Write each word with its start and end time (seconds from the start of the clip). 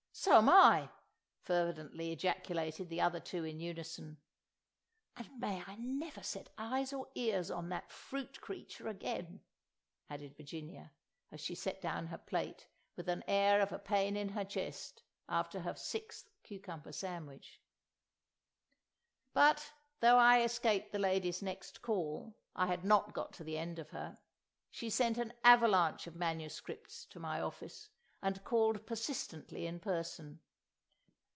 "So 0.13 0.37
'm 0.37 0.49
I!" 0.49 0.89
fervently 1.39 2.11
ejaculated 2.11 2.89
the 2.89 3.01
other 3.01 3.21
two 3.21 3.43
in 3.43 3.59
unison. 3.61 4.17
"And 5.15 5.39
may 5.39 5.63
I 5.65 5.77
never 5.77 6.21
set 6.21 6.49
eyes 6.59 6.93
or 6.93 7.07
ears 7.15 7.49
on 7.49 7.69
that 7.69 7.89
fruit 7.89 8.39
creature 8.41 8.87
again," 8.87 9.41
added 10.11 10.35
Virginia, 10.35 10.91
as 11.31 11.39
she 11.41 11.55
set 11.55 11.81
down 11.81 12.07
her 12.07 12.19
plate, 12.19 12.67
with 12.97 13.07
an 13.09 13.23
air 13.25 13.61
of 13.61 13.71
a 13.71 13.79
pain 13.79 14.15
in 14.15 14.29
her 14.29 14.43
chest, 14.45 15.01
after 15.29 15.61
her 15.61 15.73
sixth 15.75 16.29
cucumber 16.43 16.91
sandwich. 16.91 17.59
But, 19.33 19.71
though 20.01 20.17
I 20.17 20.43
escaped 20.43 20.91
the 20.91 20.99
lady's 20.99 21.41
next 21.41 21.81
call, 21.81 22.37
I 22.55 22.67
had 22.67 22.83
not 22.83 23.13
got 23.13 23.31
to 23.35 23.43
the 23.43 23.57
end 23.57 23.79
of 23.79 23.89
her. 23.89 24.19
She 24.69 24.89
sent 24.91 25.17
an 25.17 25.33
avalanche 25.43 26.05
of 26.05 26.15
MSS. 26.15 27.05
to 27.09 27.19
my 27.19 27.41
office, 27.41 27.89
and 28.23 28.43
called 28.43 28.85
persistently 28.85 29.65
in 29.65 29.79
person. 29.79 30.39